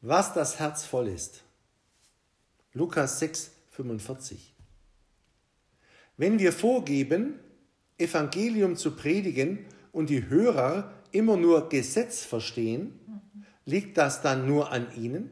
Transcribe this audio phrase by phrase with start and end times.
[0.00, 1.42] was das Herz voll ist.
[2.72, 4.54] Lukas 6, 45.
[6.16, 7.38] Wenn wir vorgeben,
[7.98, 12.98] Evangelium zu predigen und die Hörer immer nur Gesetz verstehen,
[13.64, 15.30] liegt das dann nur an ihnen?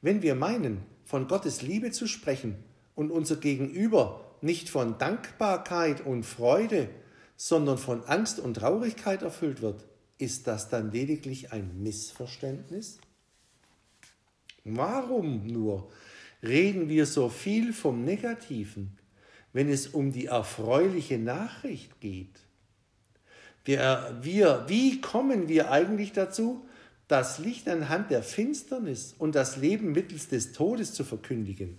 [0.00, 2.56] Wenn wir meinen, von Gottes Liebe zu sprechen
[2.94, 6.88] und unser Gegenüber nicht von Dankbarkeit und Freude,
[7.36, 9.86] sondern von Angst und Traurigkeit erfüllt wird,
[10.18, 12.98] ist das dann lediglich ein Missverständnis?
[14.76, 15.90] Warum nur
[16.42, 18.96] reden wir so viel vom Negativen,
[19.52, 22.40] wenn es um die erfreuliche Nachricht geht?
[23.64, 26.64] Wir, wir, wie kommen wir eigentlich dazu,
[27.06, 31.78] das Licht anhand der Finsternis und das Leben mittels des Todes zu verkündigen?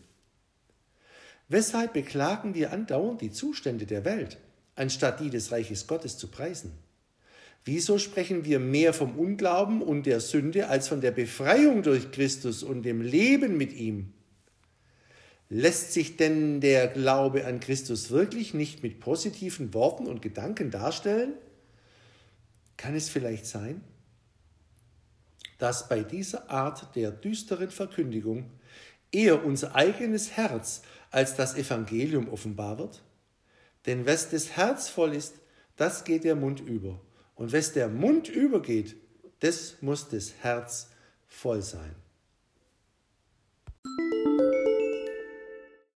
[1.48, 4.38] Weshalb beklagen wir andauernd die Zustände der Welt,
[4.76, 6.72] anstatt die des Reiches Gottes zu preisen?
[7.72, 12.64] Wieso sprechen wir mehr vom Unglauben und der Sünde als von der Befreiung durch Christus
[12.64, 14.12] und dem Leben mit ihm?
[15.50, 21.34] Lässt sich denn der Glaube an Christus wirklich nicht mit positiven Worten und Gedanken darstellen?
[22.76, 23.84] Kann es vielleicht sein,
[25.60, 28.50] dass bei dieser Art der düsteren Verkündigung
[29.12, 30.82] eher unser eigenes Herz
[31.12, 33.04] als das Evangelium offenbar wird?
[33.86, 35.36] Denn was das Herz voll ist,
[35.76, 37.00] das geht der Mund über.
[37.40, 38.98] Und was der Mund übergeht,
[39.40, 40.90] das muss das Herz
[41.26, 41.96] voll sein.